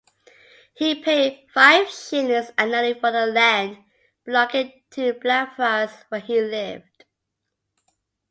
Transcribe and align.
He 0.73 0.95
paid 0.95 1.45
five 1.53 1.87
shillings 1.91 2.51
annually 2.57 2.95
for 2.95 3.11
the 3.11 3.27
"land" 3.27 3.83
belonging 4.25 4.81
to 4.89 5.13
Blackfriars 5.13 5.91
where 6.09 6.21
he 6.21 6.41
lived. 6.41 7.05